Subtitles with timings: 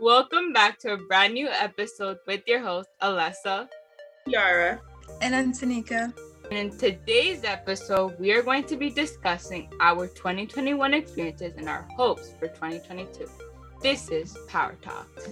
[0.00, 3.68] Welcome back to a brand new episode with your host, Alessa,
[4.26, 4.80] Yara,
[5.20, 6.10] and Antonika.
[6.50, 11.86] And in today's episode, we are going to be discussing our 2021 experiences and our
[11.98, 13.28] hopes for 2022.
[13.82, 15.28] This is Power Talks.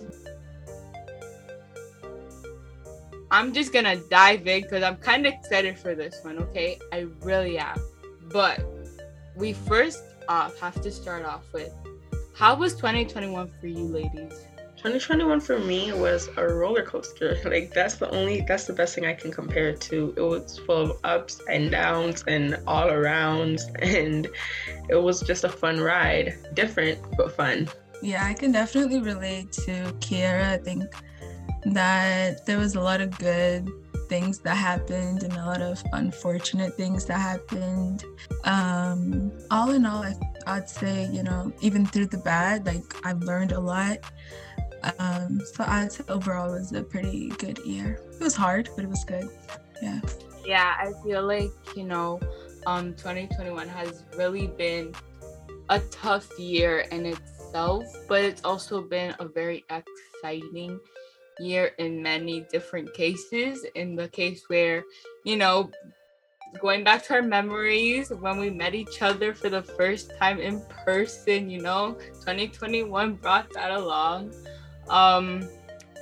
[3.31, 6.79] I'm just gonna dive in because I'm kind of excited for this one, okay?
[6.93, 7.79] I really am.
[8.31, 8.61] But
[9.35, 11.73] we first off have to start off with
[12.35, 14.45] how was 2021 for you ladies?
[14.79, 17.37] 2021 for me was a roller coaster.
[17.45, 20.15] Like that's the only that's the best thing I can compare it to.
[20.17, 24.29] It was full of ups and downs and all arounds and
[24.89, 26.35] it was just a fun ride.
[26.55, 27.69] Different but fun.
[28.03, 30.53] Yeah, I can definitely relate to Kiara.
[30.53, 30.85] I think
[31.65, 33.69] that there was a lot of good
[34.09, 38.05] things that happened and a lot of unfortunate things that happened.
[38.45, 40.05] Um, all in all,
[40.47, 43.99] I'd say, you know, even through the bad, like I've learned a lot.
[44.99, 48.01] Um, so I'd say overall it was a pretty good year.
[48.13, 49.29] It was hard, but it was good.
[49.83, 50.01] Yeah.
[50.45, 52.21] Yeah, I feel like, you know,
[52.67, 54.95] um 2021 has really been
[55.69, 60.81] a tough year in itself, but it's also been a very exciting
[61.39, 63.65] year in many different cases.
[63.75, 64.85] In the case where,
[65.25, 65.71] you know,
[66.61, 70.63] going back to our memories when we met each other for the first time in
[70.85, 74.33] person, you know, 2021 brought that along.
[74.91, 75.49] Um,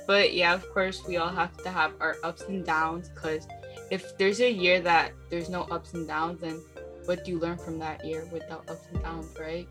[0.05, 3.47] but yeah, of course, we all have to have our ups and downs because
[3.91, 6.61] if there's a year that there's no ups and downs, then
[7.05, 9.67] what do you learn from that year without ups and downs, right?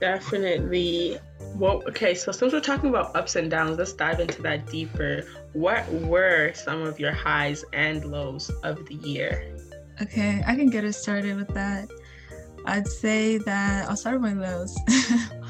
[0.00, 1.18] Definitely.
[1.54, 5.24] Well, okay, so since we're talking about ups and downs, let's dive into that deeper.
[5.52, 9.56] What were some of your highs and lows of the year?
[10.00, 11.88] Okay, I can get us started with that.
[12.64, 14.76] I'd say that I'll start with my lows.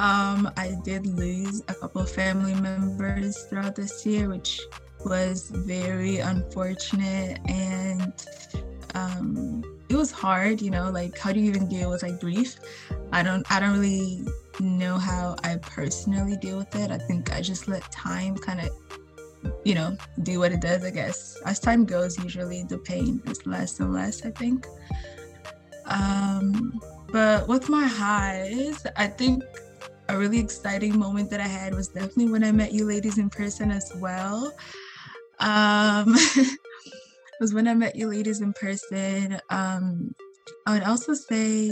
[0.00, 4.60] Um, I did lose a couple of family members throughout this year, which
[5.04, 8.12] was very unfortunate and
[8.94, 12.56] um, it was hard, you know, like how do you even deal with like grief?
[13.12, 14.26] I don't I don't really
[14.60, 16.90] know how I personally deal with it.
[16.90, 18.70] I think I just let time kind of
[19.64, 21.36] you know, do what it does, I guess.
[21.44, 24.66] As time goes, usually the pain is less and less, I think.
[25.86, 26.80] Um,
[27.12, 29.42] but with my highs, I think
[30.08, 33.30] a really exciting moment that I had was definitely when I met you ladies in
[33.30, 34.52] person as well.
[35.40, 36.16] Um,
[37.40, 39.40] was when I met you ladies in person.
[39.50, 40.14] Um,
[40.66, 41.70] I would also say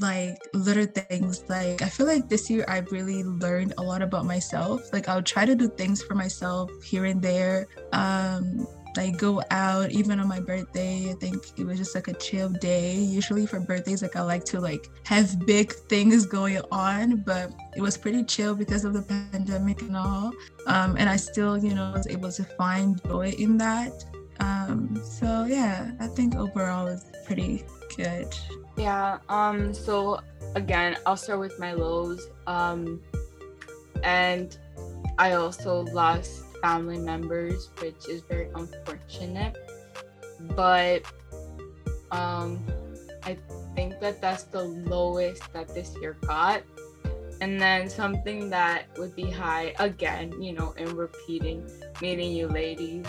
[0.00, 4.24] like little things like I feel like this year I've really learned a lot about
[4.24, 4.92] myself.
[4.92, 7.66] Like I'll try to do things for myself here and there.
[7.92, 8.66] Um,
[8.96, 12.48] like go out even on my birthday i think it was just like a chill
[12.48, 12.94] day.
[12.94, 17.80] Usually for birthdays like i like to like have big things going on but it
[17.80, 20.32] was pretty chill because of the pandemic and all.
[20.66, 24.04] Um, and i still you know was able to find joy in that.
[24.40, 27.64] Um, so yeah i think overall it's pretty
[27.96, 28.28] good.
[28.76, 30.20] Yeah um so
[30.54, 32.28] again i'll start with my lows.
[32.46, 33.00] Um
[34.02, 34.58] and
[35.18, 39.54] i also lost family members, which is very unfortunate.
[40.56, 41.02] But
[42.10, 42.64] um,
[43.22, 43.36] I
[43.74, 46.62] think that that's the lowest that this year got.
[47.42, 51.70] And then something that would be high again, you know, in repeating,
[52.00, 53.04] meeting you ladies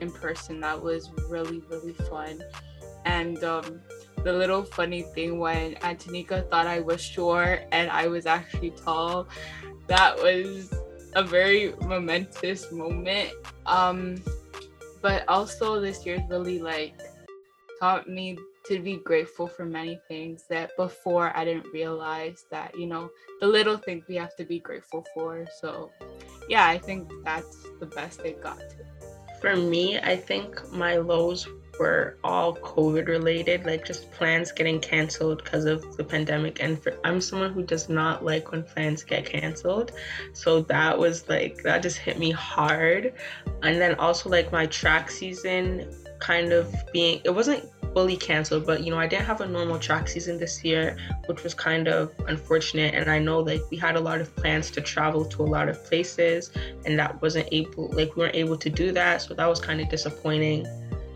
[0.00, 0.60] in person.
[0.60, 2.40] That was really, really fun.
[3.04, 3.80] And um,
[4.22, 9.26] the little funny thing when Antonika thought I was short and I was actually tall,
[9.88, 10.72] that was
[11.16, 13.32] a very momentous moment.
[13.64, 14.22] Um,
[15.00, 17.00] but also this year's really like
[17.80, 22.86] taught me to be grateful for many things that before I didn't realize that, you
[22.86, 23.10] know,
[23.40, 25.46] the little things we have to be grateful for.
[25.60, 25.90] So
[26.48, 28.76] yeah, I think that's the best they got to.
[29.40, 35.42] For me, I think my lows were all COVID related, like just plans getting canceled
[35.44, 36.62] because of the pandemic.
[36.62, 39.92] And for, I'm someone who does not like when plans get canceled.
[40.32, 43.14] So that was like, that just hit me hard.
[43.62, 48.82] And then also, like, my track season kind of being, it wasn't fully canceled, but
[48.82, 52.12] you know, I didn't have a normal track season this year, which was kind of
[52.26, 52.94] unfortunate.
[52.94, 55.70] And I know like we had a lot of plans to travel to a lot
[55.70, 56.50] of places,
[56.84, 59.22] and that wasn't able, like, we weren't able to do that.
[59.22, 60.66] So that was kind of disappointing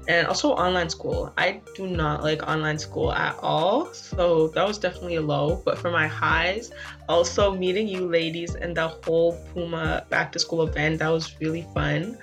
[0.08, 1.32] and also online school.
[1.37, 3.93] I do not like online school at all.
[3.93, 5.62] So that was definitely a low.
[5.64, 6.73] But for my highs,
[7.08, 11.67] also meeting you ladies and the whole Puma back to school event, that was really
[11.75, 12.19] fun.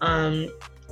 [0.00, 0.48] Um,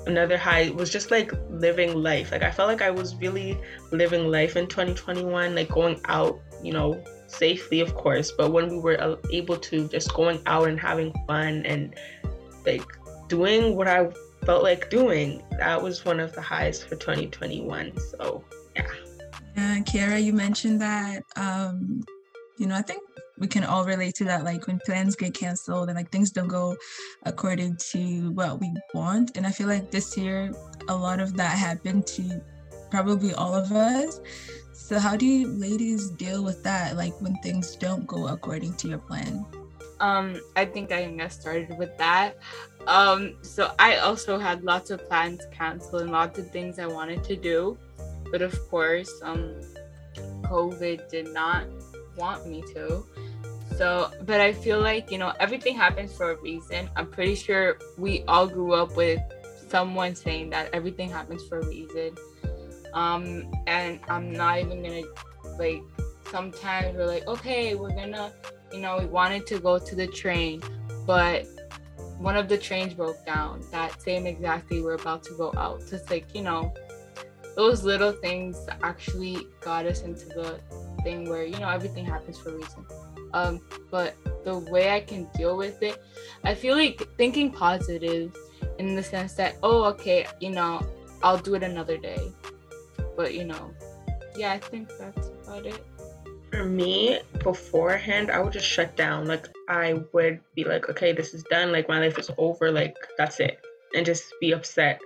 [0.07, 2.33] another high was just like living life.
[2.33, 3.59] Like I felt like I was really
[3.91, 8.79] living life in 2021, like going out, you know, safely, of course, but when we
[8.79, 11.95] were uh, able to just going out and having fun and
[12.67, 12.85] like
[13.29, 14.09] doing what I
[14.45, 17.97] felt like doing, that was one of the highs for 2021.
[17.99, 18.45] So,
[18.75, 18.87] yeah.
[19.57, 22.03] Yeah, Kiara, you mentioned that, um,
[22.59, 23.03] you know, I think
[23.41, 26.47] we can all relate to that like when plans get canceled and like things don't
[26.47, 26.77] go
[27.25, 30.53] according to what we want and i feel like this year
[30.89, 32.41] a lot of that happened to
[32.91, 34.21] probably all of us
[34.73, 38.89] so how do you ladies deal with that like when things don't go according to
[38.89, 39.45] your plan
[40.01, 42.39] um i think i started with that.
[42.87, 47.23] Um so i also had lots of plans canceled and lots of things i wanted
[47.25, 47.79] to do.
[48.31, 49.61] But of course um
[50.43, 51.65] covid did not
[52.17, 53.05] want me to.
[53.77, 56.89] So but i feel like you know everything happens for a reason.
[56.97, 59.21] I'm pretty sure we all grew up with
[59.69, 62.17] someone saying that everything happens for a reason.
[62.95, 65.03] Um and i'm not even gonna
[65.59, 65.83] like
[66.31, 68.33] sometimes we're like okay we're gonna
[68.73, 70.63] you know, we wanted to go to the train,
[71.07, 71.47] but
[72.19, 75.83] one of the trains broke down that same exact day we're about to go out.
[75.83, 76.73] So it's like, you know,
[77.57, 80.61] those little things actually got us into the
[81.03, 82.87] thing where, you know, everything happens for a reason.
[83.33, 83.61] Um,
[83.91, 86.03] but the way I can deal with it,
[86.45, 88.37] I feel like thinking positive
[88.79, 90.87] in the sense that, oh, okay, you know,
[91.23, 92.33] I'll do it another day.
[93.17, 93.73] But, you know,
[94.37, 95.85] yeah, I think that's about it
[96.51, 99.27] for me beforehand i would just shut down.
[99.27, 101.73] Like i would be like okay this is done.
[101.73, 102.71] Like my life is over.
[102.71, 103.61] Like that's it.
[103.95, 105.01] And just be upset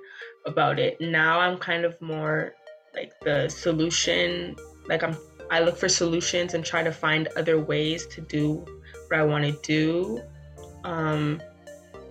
[0.46, 1.00] about it.
[1.00, 2.54] Now i'm kind of more
[2.94, 4.56] like the solution
[4.86, 5.16] like i'm
[5.50, 8.64] i look for solutions and try to find other ways to do
[9.08, 10.22] what i want to do.
[10.84, 11.40] Um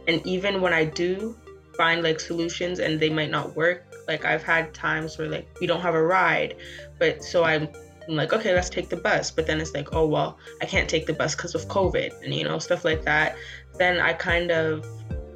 [0.07, 1.35] and even when i do
[1.77, 5.67] find like solutions and they might not work like i've had times where like we
[5.67, 6.55] don't have a ride
[6.99, 7.67] but so i'm
[8.07, 9.31] I'm like, okay, let's take the bus.
[9.31, 12.33] But then it's like, oh, well, I can't take the bus because of COVID and,
[12.33, 13.35] you know, stuff like that.
[13.77, 14.85] Then I kind of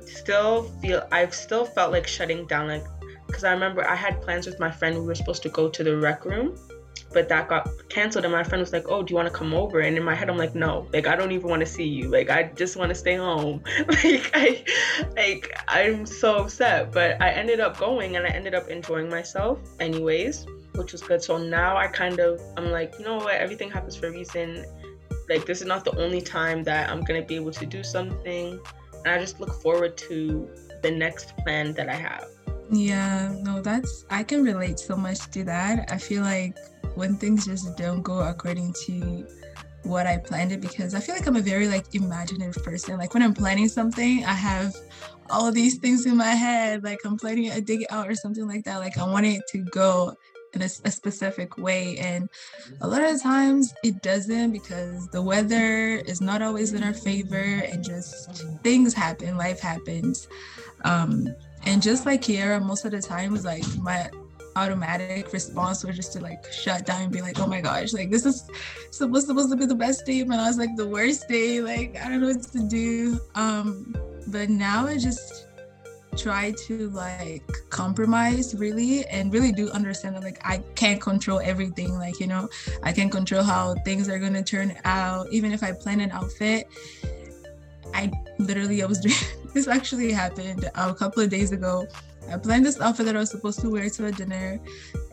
[0.05, 2.85] still feel, I've still felt like shutting down, like,
[3.25, 4.97] because I remember I had plans with my friend.
[4.99, 6.57] We were supposed to go to the rec room,
[7.13, 8.25] but that got canceled.
[8.25, 9.79] And my friend was like, oh, do you want to come over?
[9.81, 12.09] And in my head, I'm like, no, like, I don't even want to see you.
[12.09, 13.63] Like, I just want to stay home.
[13.87, 14.63] like, I,
[15.15, 16.91] like, I'm so upset.
[16.91, 20.45] But I ended up going and I ended up enjoying myself anyways
[20.77, 21.21] which was good.
[21.23, 24.65] So now I kind of I'm like, you know what, everything happens for a reason.
[25.29, 28.59] Like this is not the only time that I'm gonna be able to do something.
[29.05, 30.49] And I just look forward to
[30.81, 32.25] the next plan that I have.
[32.69, 35.91] Yeah, no, that's I can relate so much to that.
[35.91, 36.57] I feel like
[36.95, 39.27] when things just don't go according to
[39.83, 42.97] what I planned it because I feel like I'm a very like imaginative person.
[42.97, 44.75] Like when I'm planning something, I have
[45.29, 46.83] all these things in my head.
[46.83, 48.77] Like I'm planning a dig out or something like that.
[48.77, 50.13] Like I want it to go
[50.57, 51.97] in a, a, specific way.
[51.97, 52.29] And
[52.81, 57.35] a lot of times it doesn't because the weather is not always in our favor
[57.71, 60.27] and just things happen, life happens.
[60.83, 61.27] Um,
[61.65, 64.09] and just like Kiara, most of the time was like my
[64.55, 68.09] automatic response was just to like shut down and be like, oh my gosh, like
[68.09, 68.49] this is
[68.91, 71.61] supposed supposed to be the best day, but I was like the worst day.
[71.61, 73.19] Like I don't know what to do.
[73.35, 73.95] Um,
[74.27, 75.46] but now it just
[76.17, 81.97] try to like compromise really and really do understand that like I can't control everything.
[81.97, 82.49] Like, you know,
[82.83, 85.31] I can't control how things are gonna turn out.
[85.31, 86.67] Even if I plan an outfit,
[87.93, 89.15] I literally I was doing
[89.53, 91.87] this actually happened a couple of days ago.
[92.29, 94.59] I planned this outfit that I was supposed to wear to a dinner,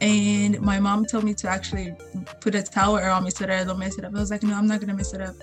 [0.00, 1.94] and my mom told me to actually
[2.40, 4.16] put a towel around me so that I don't mess it up.
[4.16, 5.36] I was like, no, I'm not gonna mess it up.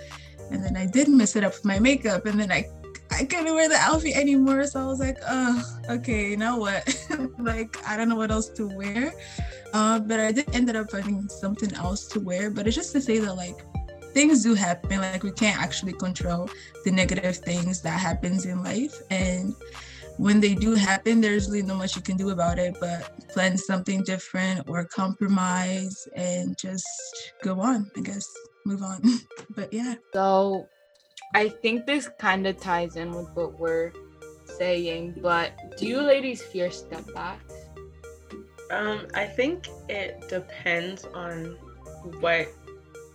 [0.52, 2.70] And then I did mess it up with my makeup, and then I
[3.12, 4.66] I couldn't wear the outfit anymore.
[4.66, 6.84] So I was like, oh, okay, now what?
[7.40, 9.14] like, I don't know what else to wear.
[9.74, 12.50] Uh, but I did ended up finding something else to wear.
[12.50, 13.66] But it's just to say that like
[14.14, 15.00] things do happen.
[15.00, 16.50] Like we can't actually control
[16.86, 19.02] the negative things that happens in life.
[19.10, 19.54] And
[20.18, 23.58] when they do happen, there's really not much you can do about it, but plan
[23.58, 26.86] something different or compromise and just
[27.44, 28.28] go on, I guess,
[28.66, 29.02] move on.
[29.56, 29.96] but yeah.
[30.14, 30.68] So
[31.34, 33.92] I think this kind of ties in with what we're
[34.46, 37.54] saying, but do you ladies fear step backs?
[38.70, 41.58] Um, I think it depends on
[42.20, 42.48] what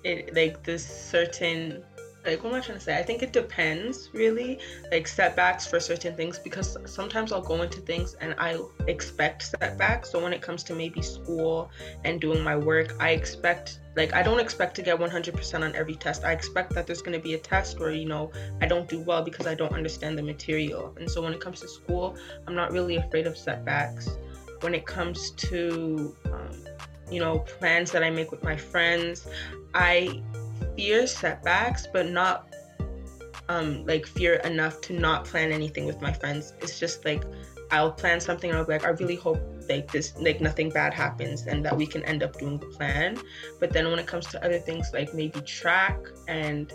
[0.05, 1.83] it like this certain
[2.27, 2.99] like what am I trying to say?
[2.99, 4.59] I think it depends really,
[4.91, 8.59] like setbacks for certain things because sometimes I'll go into things and I
[8.89, 10.11] expect setbacks.
[10.11, 11.71] So when it comes to maybe school
[12.05, 15.95] and doing my work, I expect like I don't expect to get 100% on every
[15.95, 16.23] test.
[16.23, 19.01] I expect that there's going to be a test where you know I don't do
[19.01, 20.95] well because I don't understand the material.
[20.99, 24.11] And so when it comes to school, I'm not really afraid of setbacks.
[24.61, 26.65] When it comes to um,
[27.11, 29.27] you know plans that I make with my friends,
[29.75, 30.23] I
[30.77, 32.47] fear setbacks, but not
[33.49, 36.53] um like fear enough to not plan anything with my friends.
[36.61, 37.25] It's just like
[37.71, 40.95] I'll plan something and I'll be like, I really hope like this like nothing bad
[40.95, 43.19] happens and that we can end up doing the plan.
[43.61, 46.73] But then when it comes to other things like maybe track and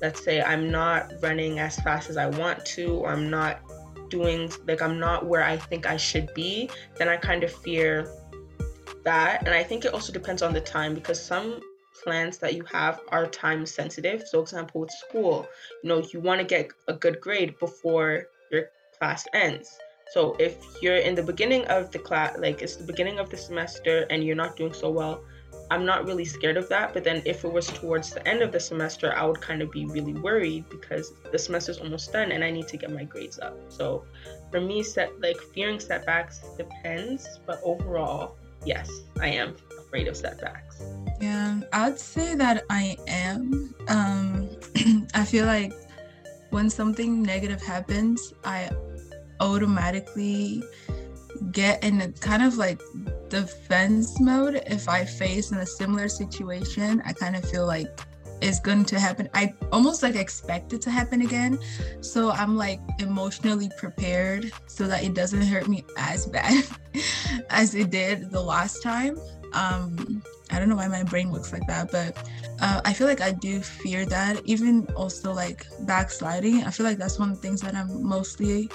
[0.00, 3.60] let's say I'm not running as fast as I want to or I'm not
[4.08, 8.08] doing like I'm not where I think I should be, then I kind of fear
[9.04, 9.46] that.
[9.46, 11.60] And I think it also depends on the time because some
[12.02, 14.22] plans that you have are time sensitive.
[14.26, 15.46] So, for example, with school,
[15.82, 19.78] you know, you want to get a good grade before your class ends.
[20.10, 23.36] So, if you're in the beginning of the class, like it's the beginning of the
[23.36, 25.22] semester and you're not doing so well,
[25.70, 26.94] I'm not really scared of that.
[26.94, 29.70] But then if it was towards the end of the semester, I would kind of
[29.70, 33.38] be really worried because the semester's almost done and I need to get my grades
[33.38, 33.58] up.
[33.68, 34.04] So
[34.50, 40.82] for me, set like fearing setbacks depends, but overall, yes, I am afraid of setbacks.
[41.20, 43.74] Yeah, I'd say that I am.
[43.88, 44.48] Um
[45.14, 45.72] I feel like
[46.50, 48.70] when something negative happens, I
[49.40, 50.62] automatically
[51.52, 52.80] get in a kind of like
[53.28, 57.02] defense mode if I face in a similar situation.
[57.04, 57.88] I kind of feel like
[58.40, 59.28] it's going to happen.
[59.34, 61.58] I almost like expect it to happen again.
[62.00, 66.64] So I'm like emotionally prepared so that it doesn't hurt me as bad
[67.50, 69.18] as it did the last time.
[69.52, 72.28] Um, I don't know why my brain works like that, but
[72.60, 74.40] uh, I feel like I do fear that.
[74.44, 78.70] Even also like backsliding, I feel like that's one of the things that I'm mostly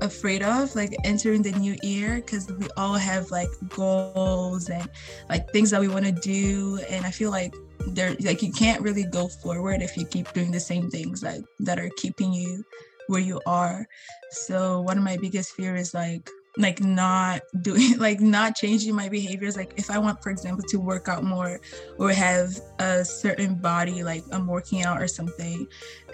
[0.00, 4.88] afraid of like entering the new year because we all have like goals and
[5.28, 7.54] like things that we want to do and i feel like
[7.88, 11.42] there like you can't really go forward if you keep doing the same things like
[11.60, 12.64] that are keeping you
[13.08, 13.86] where you are.
[14.30, 19.08] So one of my biggest fear is like like not doing like not changing my
[19.08, 19.56] behaviors.
[19.56, 21.60] Like if i want for example to work out more
[21.98, 25.66] or have a certain body like i'm working out or something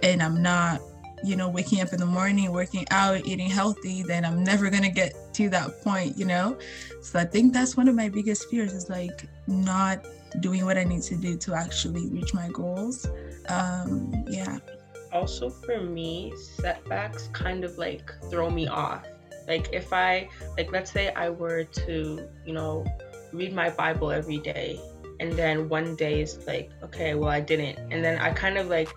[0.03, 0.81] and i'm not
[1.25, 4.91] you know, waking up in the morning, working out, eating healthy, then I'm never gonna
[4.91, 6.59] get to that point, you know?
[7.03, 10.05] So I think that's one of my biggest fears is like not
[10.41, 13.07] doing what I need to do to actually reach my goals.
[13.49, 14.59] Um, yeah.
[15.13, 19.07] Also for me, setbacks kind of like throw me off.
[19.47, 22.85] Like if I like let's say I were to, you know,
[23.33, 24.81] read my Bible every day
[25.21, 27.79] and then one day is like, okay, well I didn't.
[27.93, 28.89] And then I kind of like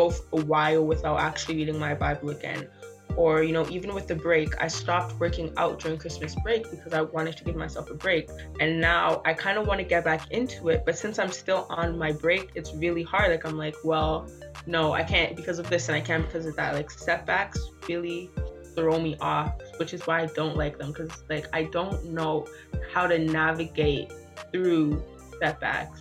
[0.00, 2.68] go a while without actually reading my Bible again.
[3.16, 6.92] Or, you know, even with the break, I stopped working out during Christmas break because
[6.92, 8.30] I wanted to give myself a break.
[8.60, 10.84] And now I kind of want to get back into it.
[10.86, 13.30] But since I'm still on my break, it's really hard.
[13.30, 14.30] Like, I'm like, well,
[14.66, 16.74] no, I can't because of this and I can't because of that.
[16.74, 18.30] Like, setbacks really
[18.76, 22.46] throw me off, which is why I don't like them because, like, I don't know
[22.94, 24.12] how to navigate
[24.52, 25.02] through
[25.40, 26.00] setbacks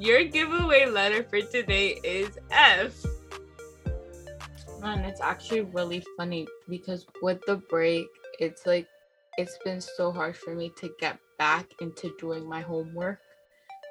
[0.00, 2.94] your giveaway letter for today is F.
[4.80, 8.06] Man, it's actually really funny because with the break,
[8.38, 8.88] it's like
[9.36, 13.20] it's been so hard for me to get back into doing my homework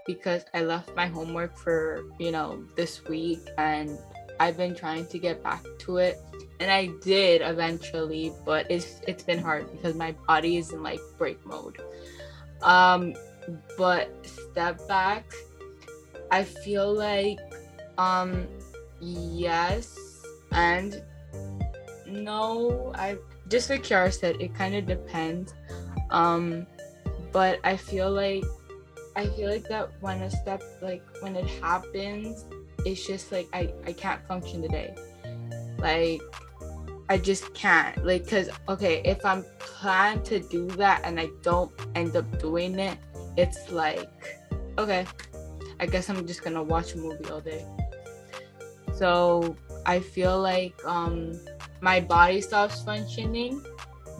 [0.07, 3.95] because I left my homework for, you know, this week and
[4.39, 6.17] I've been trying to get back to it
[6.59, 11.01] and I did eventually, but it's it's been hard because my body is in like
[11.19, 11.77] break mode.
[12.63, 13.13] Um
[13.77, 15.31] but step back
[16.31, 17.39] I feel like
[17.97, 18.47] um
[19.01, 19.97] yes
[20.51, 21.01] and
[22.07, 22.91] no.
[22.95, 23.17] I
[23.47, 25.53] just like Kiara said, it kind of depends.
[26.09, 26.65] Um
[27.31, 28.43] but I feel like
[29.15, 32.45] I feel like that when a step like when it happens,
[32.85, 34.95] it's just like I I can't function today.
[35.77, 36.21] Like
[37.09, 38.05] I just can't.
[38.05, 42.77] Like cuz okay, if I'm planned to do that and I don't end up doing
[42.79, 42.97] it,
[43.35, 44.09] it's like
[44.77, 45.05] okay,
[45.79, 47.65] I guess I'm just gonna watch a movie all day.
[48.95, 49.55] So
[49.85, 51.39] I feel like um,
[51.81, 53.65] my body stops functioning,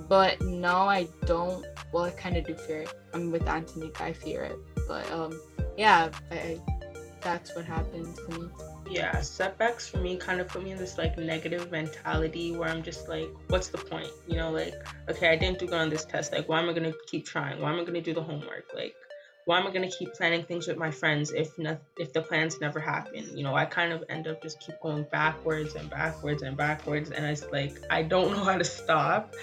[0.08, 1.66] but no, I don't.
[1.92, 2.94] Well, I kind of do fear it.
[3.14, 3.92] I'm with Anthony.
[4.00, 5.40] I fear it, but um,
[5.78, 6.60] yeah, I, I,
[7.22, 8.50] that's what happens to me.
[8.90, 12.82] Yeah, setbacks for me kind of put me in this like negative mentality where I'm
[12.82, 14.10] just like, what's the point?
[14.28, 14.74] You know, like,
[15.10, 16.32] okay, I didn't do good on this test.
[16.32, 17.62] Like, why am I gonna keep trying?
[17.62, 18.66] Why am I gonna do the homework?
[18.74, 18.96] Like,
[19.50, 22.22] why am I going to keep planning things with my friends if not, if the
[22.22, 23.36] plans never happen?
[23.36, 27.10] You know, I kind of end up just keep going backwards and backwards and backwards,
[27.10, 29.34] and it's like I don't know how to stop.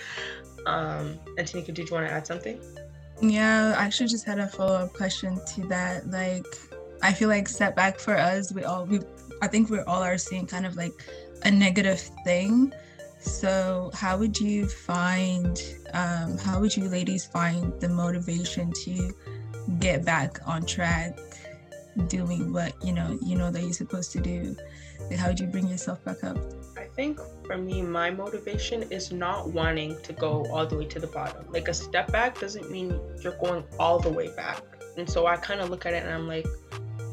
[0.65, 2.61] Um, Antonika, did you want to add something?
[3.21, 6.09] Yeah, I actually just had a follow up question to that.
[6.09, 6.47] Like,
[7.03, 9.01] I feel like setback for us, we all we
[9.43, 10.95] I think we all are seeing kind of like
[11.43, 12.73] a negative thing.
[13.19, 15.61] So, how would you find,
[15.95, 19.13] um, how would you ladies find the motivation to
[19.79, 21.19] get back on track
[22.09, 24.57] doing what you know you know that you're supposed to do.
[25.11, 26.37] Like how do you bring yourself back up?
[26.77, 31.01] I think for me my motivation is not wanting to go all the way to
[31.01, 31.47] the bottom.
[31.51, 34.63] Like a step back doesn't mean you're going all the way back.
[34.97, 36.47] And so i kind of look at it and i'm like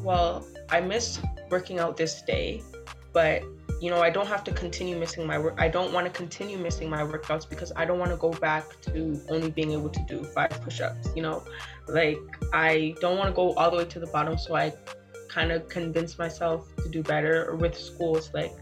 [0.02, 1.20] well i missed
[1.50, 2.62] working out this day
[3.12, 3.42] but
[3.80, 5.54] you know, I don't have to continue missing my work.
[5.58, 8.80] I don't want to continue missing my workouts because I don't want to go back
[8.82, 11.08] to only being able to do five push-ups.
[11.14, 11.44] You know,
[11.88, 12.18] like
[12.52, 14.38] I don't want to go all the way to the bottom.
[14.38, 14.72] So I
[15.28, 17.50] kind of convince myself to do better.
[17.50, 18.52] Or with schools, like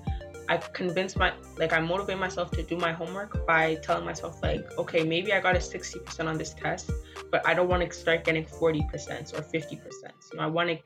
[0.49, 4.65] I convince my like I motivate myself to do my homework by telling myself like,
[4.79, 6.91] okay, maybe I got a 60% on this test,
[7.31, 9.53] but I don't want to start getting 40% or 50%.
[9.53, 10.79] You know, I want to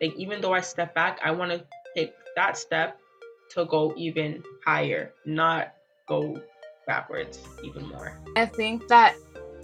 [0.00, 3.00] like even though I step back, I want to take that step
[3.50, 5.74] to go even higher, not
[6.06, 6.40] go
[6.86, 8.18] backwards even more.
[8.36, 9.16] I think that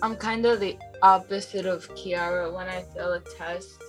[0.02, 3.82] I'm kind of the opposite of Kiara when I fail a test,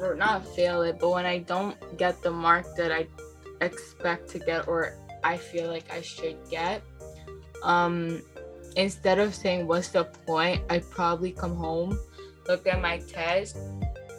[0.00, 3.06] or not fail it, but when I don't get the mark that I
[3.60, 6.82] expect to get or I feel like I should get.
[7.64, 8.22] Um,
[8.76, 11.98] instead of saying what's the point, I probably come home,
[12.46, 13.56] look at my test.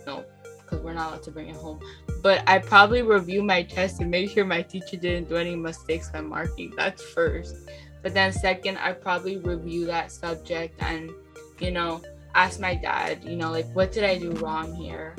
[0.05, 0.25] No,
[0.61, 1.79] because we're not allowed to bring it home
[2.21, 6.09] but I probably review my test and make sure my teacher didn't do any mistakes
[6.09, 6.73] by marking.
[6.75, 7.55] That's first.
[8.01, 11.11] But then second, I probably review that subject and,
[11.59, 12.01] you know,
[12.35, 15.15] ask my dad, you know, like what did I do wrong here?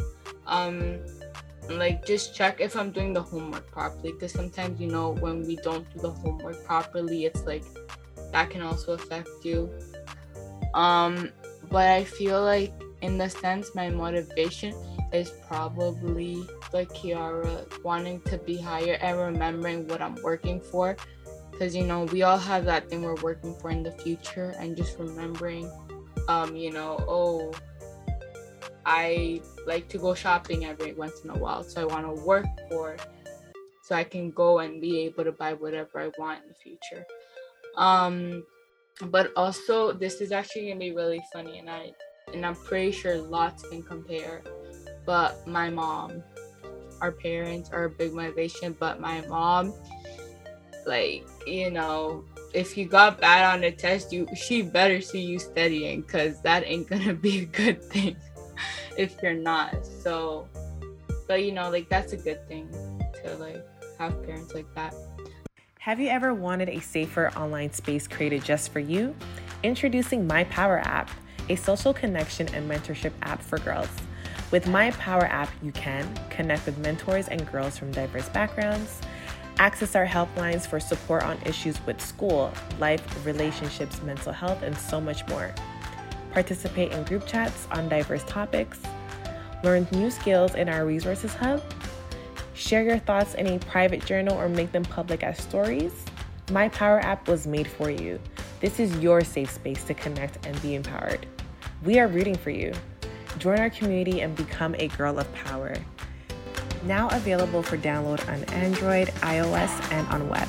[0.46, 1.00] Um
[1.68, 5.54] like just check if I'm doing the homework properly because sometimes you know when we
[5.56, 7.64] don't do the homework properly, it's like
[8.32, 9.70] that can also affect you.
[10.74, 11.30] Um
[11.70, 14.74] but I feel like in the sense my motivation
[15.12, 20.96] is probably like Kiara wanting to be higher and remembering what I'm working for.
[21.50, 24.76] Because, you know, we all have that thing we're working for in the future and
[24.76, 25.70] just remembering,
[26.28, 27.52] um, you know, oh,
[28.86, 31.62] I like to go shopping every once in a while.
[31.62, 32.96] So I want to work for
[33.82, 37.04] so I can go and be able to buy whatever I want in the future.
[37.76, 38.44] Um,
[39.06, 41.92] but also this is actually gonna be really funny and I
[42.32, 44.42] and I'm pretty sure lots can compare
[45.06, 46.22] but my mom,
[47.00, 49.74] our parents are a big motivation, but my mom,
[50.86, 55.38] like, you know, if you got bad on a test, you she better see you
[55.38, 58.16] studying because that ain't gonna be a good thing
[58.96, 59.84] if you're not.
[59.84, 60.48] So,
[61.28, 62.68] but you know, like that's a good thing
[63.22, 63.64] to like
[63.98, 64.94] have parents like that.
[65.78, 69.14] Have you ever wanted a safer online space created just for you?
[69.62, 71.10] Introducing My Power app,
[71.48, 73.88] a social connection and mentorship app for girls.
[74.50, 79.00] With My Power app, you can connect with mentors and girls from diverse backgrounds,
[79.58, 85.00] access our helplines for support on issues with school, life, relationships, mental health, and so
[85.00, 85.54] much more.
[86.32, 88.80] Participate in group chats on diverse topics,
[89.62, 91.62] learn new skills in our resources hub,
[92.54, 95.92] share your thoughts in a private journal or make them public as stories.
[96.50, 98.18] My Power app was made for you.
[98.58, 101.24] This is your safe space to connect and be empowered.
[101.84, 102.72] We are rooting for you.
[103.40, 105.74] Join our community and become a girl of power.
[106.82, 110.46] Now available for download on Android, iOS, and on web.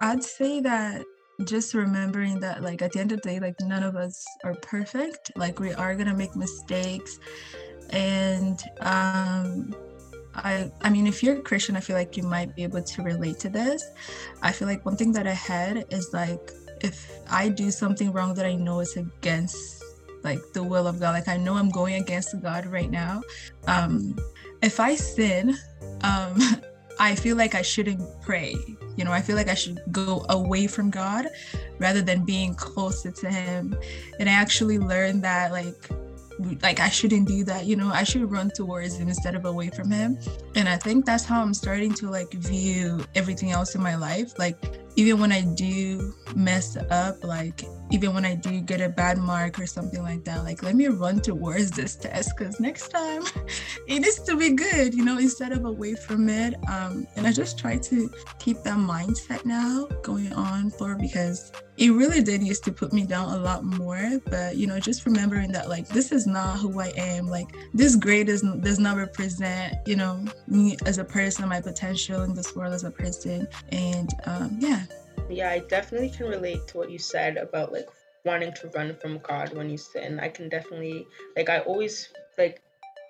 [0.00, 1.02] I'd say that
[1.44, 4.54] just remembering that like at the end of the day like none of us are
[4.56, 7.18] perfect like we are gonna make mistakes
[7.90, 9.74] and um
[10.34, 13.02] I I mean if you're a Christian I feel like you might be able to
[13.02, 13.82] relate to this
[14.40, 18.34] I feel like one thing that I had is like if I do something wrong
[18.34, 19.82] that I know is against
[20.22, 23.22] like the will of God, like I know I'm going against God right now,
[23.66, 24.16] um,
[24.62, 25.56] if I sin,
[26.02, 26.38] um,
[27.00, 28.54] I feel like I shouldn't pray.
[28.96, 31.26] You know, I feel like I should go away from God
[31.78, 33.76] rather than being closer to Him.
[34.20, 35.88] And I actually learned that, like,
[36.62, 37.64] like I shouldn't do that.
[37.64, 40.18] You know, I should run towards Him instead of away from Him.
[40.54, 44.38] And I think that's how I'm starting to like view everything else in my life.
[44.38, 44.58] Like
[44.96, 49.58] even when I do mess up, like even when I do get a bad mark
[49.58, 53.22] or something like that, like let me run towards this test because next time
[53.86, 56.54] it needs to be good, you know, instead of away from it.
[56.70, 61.90] Um, and I just try to keep that mindset now going on for because it
[61.90, 64.20] really did used to put me down a lot more.
[64.26, 67.26] But you know, just remembering that like this is not who I am.
[67.26, 72.22] Like this grade is does not represent, you know, me as a person, my potential
[72.22, 73.48] in this world as a person.
[73.70, 74.81] And um, yeah,
[75.36, 77.88] yeah, I definitely can relate to what you said about like
[78.24, 80.20] wanting to run from God when you sin.
[80.20, 82.62] I can definitely like I always like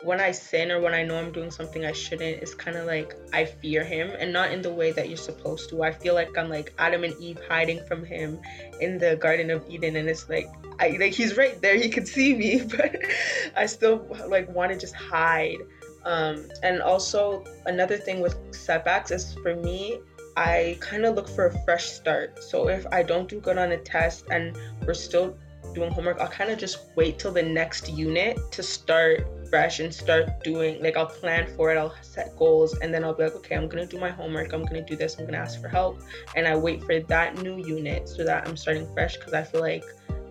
[0.05, 2.87] when I sin or when I know I'm doing something I shouldn't, it's kind of
[2.87, 5.83] like I fear him and not in the way that you're supposed to.
[5.83, 8.41] I feel like I'm like Adam and Eve hiding from him
[8.81, 10.49] in the Garden of Eden, and it's like
[10.81, 12.97] I like he's right there, he could see me, but
[13.57, 15.59] I still like want to just hide.
[16.05, 20.01] Um, and also another thing with setbacks is for me,
[20.37, 22.43] I kind of look for a fresh start.
[22.43, 25.37] So if I don't do good on a test and we're still
[25.75, 29.93] doing homework, I'll kind of just wait till the next unit to start fresh and
[29.93, 33.35] start doing like I'll plan for it, I'll set goals and then I'll be like,
[33.37, 36.01] okay, I'm gonna do my homework, I'm gonna do this, I'm gonna ask for help.
[36.35, 39.61] And I wait for that new unit so that I'm starting fresh because I feel
[39.61, 39.85] like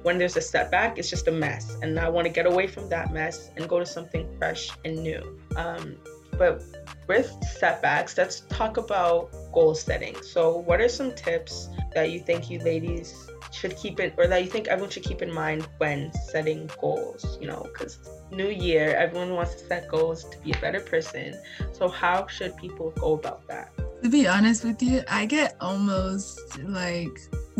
[0.04, 1.78] when there's a setback, it's just a mess.
[1.82, 5.04] And I want to get away from that mess and go to something fresh and
[5.04, 5.40] new.
[5.56, 5.98] Um,
[6.41, 6.63] but
[7.08, 10.15] with setbacks, let's talk about goal setting.
[10.23, 14.43] So, what are some tips that you think you ladies should keep in or that
[14.43, 17.99] you think everyone should keep in mind when setting goals you know because
[18.32, 21.39] new year everyone wants to set goals to be a better person.
[21.73, 23.71] So how should people go about that?
[24.01, 27.15] To be honest with you i get almost like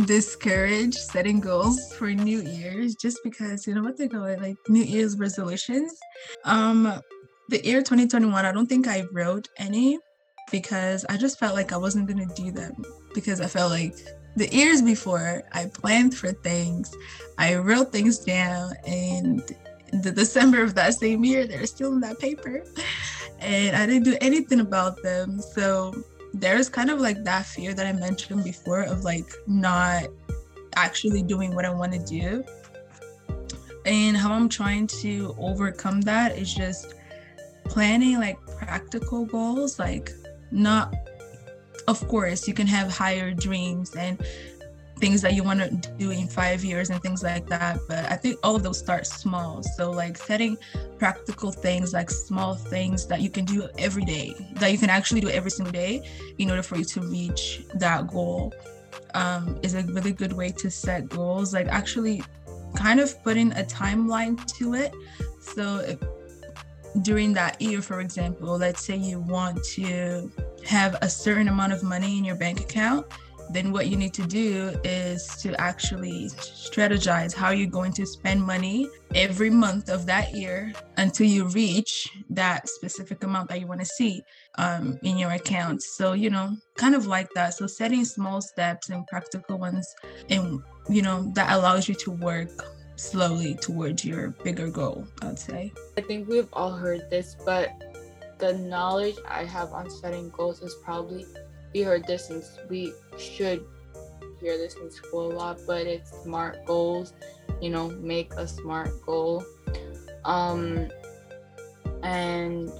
[0.06, 4.58] discouraged setting goals for new year's just because you know what they call it like
[4.70, 5.94] new year's resolutions.
[6.46, 7.00] Um
[7.52, 10.00] the year 2021 i don't think i wrote any
[10.52, 12.74] because i just felt like i wasn't going to do them
[13.14, 13.96] because i felt like
[14.36, 16.96] the years before I planned for things,
[17.38, 19.42] I wrote things down, and
[19.92, 22.64] the December of that same year, they're still in that paper,
[23.40, 25.42] and I didn't do anything about them.
[25.42, 25.94] So
[26.34, 30.06] there's kind of like that fear that I mentioned before of like not
[30.76, 32.44] actually doing what I want to do.
[33.86, 36.94] And how I'm trying to overcome that is just
[37.72, 40.12] planning like practical goals, like
[40.52, 40.94] not
[41.88, 44.22] of course you can have higher dreams and
[45.00, 48.16] things that you want to do in five years and things like that but i
[48.16, 49.64] think all of those start small.
[49.64, 50.56] So like setting
[51.00, 55.22] practical things like small things that you can do every day that you can actually
[55.22, 56.08] do every single day
[56.38, 58.54] in order for you to reach that goal
[59.14, 61.54] um, is a really good way to set goals.
[61.54, 62.24] Like actually
[62.76, 64.94] kind of putting a timeline to it.
[65.42, 65.98] So
[67.02, 70.32] during that year for example let's say you want to
[70.66, 73.06] have a certain amount of money in your bank account,
[73.52, 78.42] then what you need to do is to actually strategize how you're going to spend
[78.42, 83.82] money every month of that year until you reach that specific amount that you want
[83.82, 84.22] to see
[84.58, 85.82] um, in your account.
[85.82, 87.54] So, you know, kind of like that.
[87.56, 89.86] So, setting small steps and practical ones,
[90.30, 92.50] and, you know, that allows you to work
[93.02, 95.74] slowly towards your bigger goal, I'd say.
[95.98, 97.72] I think we've all heard this, but
[98.38, 101.26] the knowledge I have on setting goals is probably
[101.74, 103.66] we heard this since we should
[104.40, 107.14] hear this in school a lot, but it's smart goals.
[107.62, 109.44] You know, make a smart goal.
[110.26, 110.90] Um,
[112.04, 112.72] and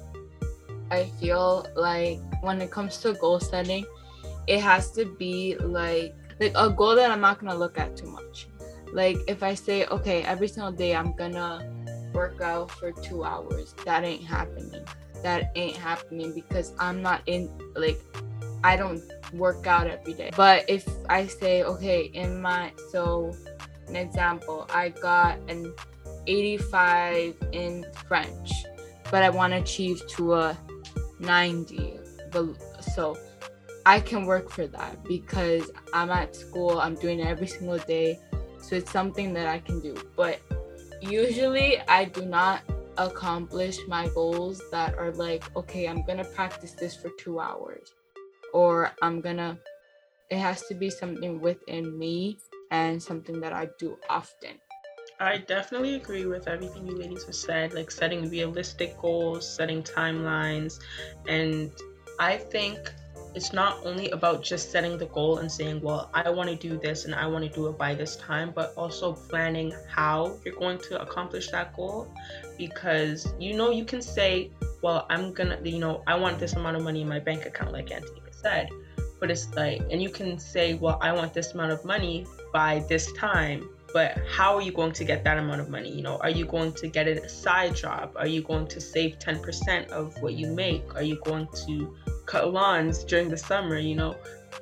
[0.92, 3.86] I feel like when it comes to goal setting,
[4.48, 8.08] it has to be like like a goal that I'm not gonna look at too
[8.08, 8.48] much.
[8.94, 11.72] Like if I say, okay, every single day I'm gonna
[12.14, 14.86] work out for two hours, that ain't happening
[15.24, 18.02] that ain't happening because I'm not in like
[18.64, 19.02] I don't
[19.34, 20.32] work out every day.
[20.36, 23.36] But if I say, okay, in my so
[23.88, 25.74] an example, I got an
[26.28, 28.66] 85 in French,
[29.10, 30.58] but I want to achieve to a
[31.20, 32.00] 90.
[32.94, 33.18] So
[33.86, 38.20] I can work for that because I'm at school, I'm doing it every single day.
[38.62, 39.96] So it's something that I can do.
[40.16, 40.40] But
[41.02, 42.62] usually I do not
[42.98, 47.94] accomplish my goals that are like, okay, I'm gonna practice this for two hours,
[48.54, 49.58] or I'm gonna,
[50.30, 52.38] it has to be something within me
[52.70, 54.60] and something that I do often.
[55.20, 60.80] I definitely agree with everything you ladies have said, like setting realistic goals, setting timelines,
[61.28, 61.72] and
[62.20, 62.92] I think
[63.34, 66.78] it's not only about just setting the goal and saying, well, I want to do
[66.78, 70.56] this and I want to do it by this time, but also planning how you're
[70.56, 72.14] going to accomplish that goal.
[72.58, 76.78] Because you know, you can say, well, I'm gonna, you know, I want this amount
[76.78, 78.70] of money in my bank account, like Antonika said.
[79.20, 82.84] But it's like, and you can say, well, I want this amount of money by
[82.90, 86.18] this time, but how are you going to get that amount of money you know
[86.18, 90.16] are you going to get a side job are you going to save 10% of
[90.22, 91.94] what you make are you going to
[92.32, 94.16] cut lawns during the summer, you know,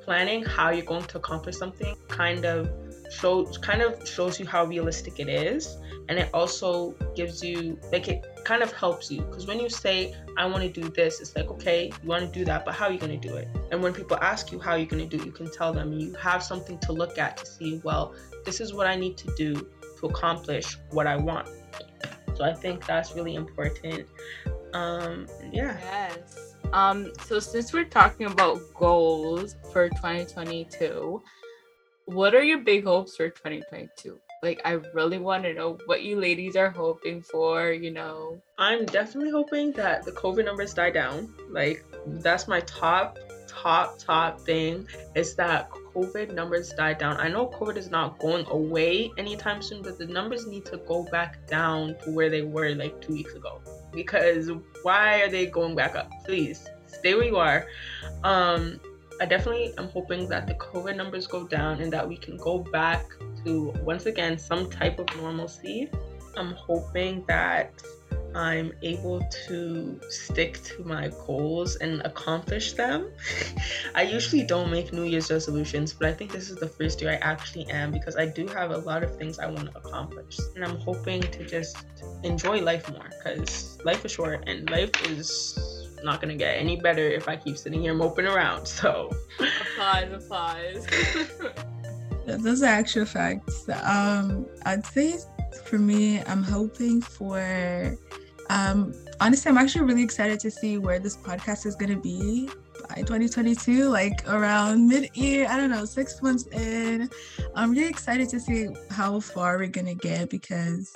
[0.04, 2.68] planning how you're going to accomplish something kind of
[3.12, 5.76] shows kind of shows you how realistic it is.
[6.08, 9.22] And it also gives you like it kind of helps you.
[9.22, 12.38] Because when you say i want to do this it's like okay you want to
[12.38, 13.48] do that but how are you going to do it?
[13.70, 15.92] And when people ask you how you're going to do it you can tell them.
[15.92, 19.28] You have something to look at to see well this is what i need to
[19.36, 19.54] do
[19.98, 21.48] to accomplish what i want.
[22.36, 24.08] So i think that's really important.
[24.72, 25.76] Um, yeah.
[25.80, 26.49] Yes.
[26.72, 31.22] Um, so since we're talking about goals for 2022,
[32.04, 34.18] what are your big hopes for 2022?
[34.42, 38.40] Like, I really want to know what you ladies are hoping for, you know.
[38.56, 41.34] I'm definitely hoping that the COVID numbers die down.
[41.50, 47.18] Like, that's my top, top, top thing is that COVID numbers die down.
[47.18, 51.04] I know COVID is not going away anytime soon, but the numbers need to go
[51.10, 53.60] back down to where they were like two weeks ago.
[53.92, 54.50] Because
[54.82, 56.10] why are they going back up?
[56.24, 57.66] Please stay where you are.
[58.24, 58.80] Um,
[59.20, 62.58] I definitely am hoping that the COVID numbers go down and that we can go
[62.58, 63.04] back
[63.44, 65.90] to once again some type of normalcy.
[66.36, 67.72] I'm hoping that
[68.34, 73.10] I'm able to stick to my goals and accomplish them.
[73.94, 77.12] I usually don't make New Year's resolutions, but I think this is the first year
[77.12, 80.38] I actually am because I do have a lot of things I want to accomplish.
[80.54, 81.76] And I'm hoping to just
[82.22, 87.06] enjoy life more because life is short and life is not gonna get any better
[87.06, 88.66] if I keep sitting here moping around.
[88.66, 90.86] So applause, applause.
[92.26, 93.68] Those are actual facts.
[93.68, 95.18] Um, I'd say
[95.64, 97.96] for me, I'm hoping for
[98.50, 102.48] um, honestly, I'm actually really excited to see where this podcast is going to be
[102.88, 107.08] by 2022, like around mid year, I don't know, six months in.
[107.54, 110.92] I'm really excited to see how far we're going to get because,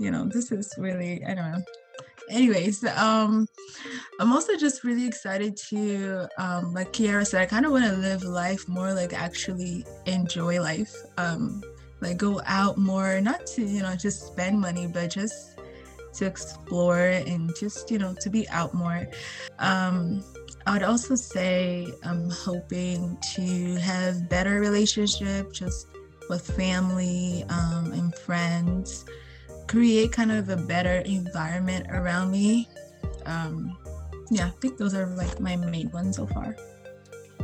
[0.00, 1.62] you know, this is really, I don't know.
[2.30, 3.46] Anyways, um,
[4.18, 7.92] I'm also just really excited to, um, like Kiara said, I kind of want to
[7.92, 10.94] live life more like actually enjoy life.
[11.18, 11.62] Um,
[12.00, 15.53] like go out more, not to, you know, just spend money, but just
[16.16, 19.06] to explore and just you know to be out more.
[19.58, 20.24] Um,
[20.66, 25.88] i would also say i'm hoping to have better relationship just
[26.30, 29.04] with family um, and friends.
[29.66, 32.68] Create kind of a better environment around me.
[33.26, 33.76] Um,
[34.30, 36.56] yeah i think those are like my main ones so far.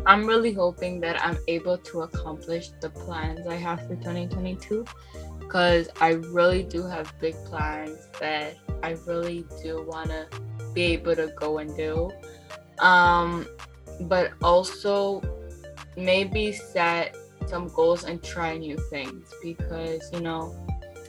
[0.07, 4.85] I'm really hoping that i'm able to accomplish the plans i have for 2022
[5.51, 10.29] because I really do have big plans that I really do want to
[10.75, 12.09] be able to go and do.
[12.79, 13.49] Um,
[14.03, 15.21] but also
[15.97, 17.17] maybe set
[17.49, 20.55] some goals and try new things because, you know,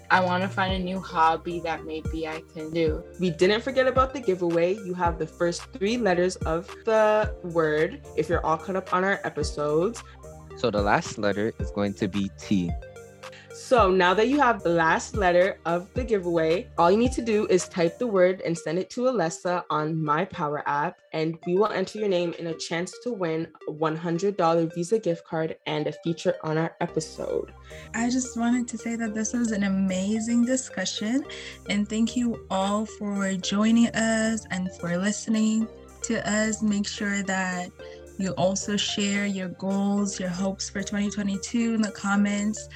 [0.10, 3.04] I want to find a new hobby that maybe I can do.
[3.20, 4.74] We didn't forget about the giveaway.
[4.74, 9.04] You have the first three letters of the word if you're all caught up on
[9.04, 10.04] our episodes.
[10.58, 12.72] So the last letter is going to be T.
[13.54, 17.22] So now that you have the last letter of the giveaway, all you need to
[17.22, 21.38] do is type the word and send it to Alessa on My Power app, and
[21.46, 25.56] we will enter your name in a chance to win a $100 Visa gift card
[25.66, 27.54] and a feature on our episode.
[27.94, 31.24] I just wanted to say that this was an amazing discussion,
[31.70, 35.68] and thank you all for joining us and for listening
[36.04, 36.62] to us.
[36.62, 37.70] Make sure that
[38.22, 42.70] you also share your goals, your hopes for 2022 in the comments.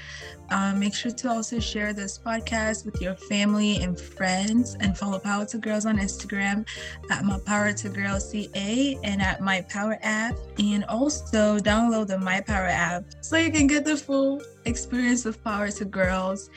[0.51, 5.17] Um, make sure to also share this podcast with your family and friends and follow
[5.19, 6.67] Power to Girls on Instagram
[7.09, 10.35] at My Power to Girls CA and at My Power app.
[10.59, 15.43] And also download the My Power app so you can get the full experience of
[15.43, 16.49] Power to Girls.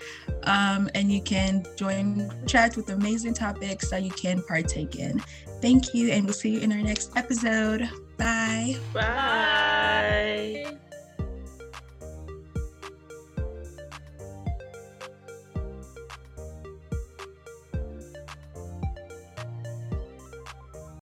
[0.44, 5.18] Um, and you can join chat with amazing topics that you can partake in.
[5.60, 7.88] Thank you, and we'll see you in our next episode.
[8.18, 8.76] Bye.
[8.92, 10.60] Bye.
[10.74, 10.78] Bye.